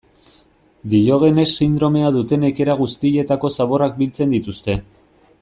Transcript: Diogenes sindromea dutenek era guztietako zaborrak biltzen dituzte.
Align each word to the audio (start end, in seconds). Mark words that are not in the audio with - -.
Diogenes 0.93 1.53
sindromea 1.65 2.09
dutenek 2.15 2.63
era 2.65 2.77
guztietako 2.81 3.53
zaborrak 3.59 3.95
biltzen 4.01 4.35
dituzte. 4.39 4.81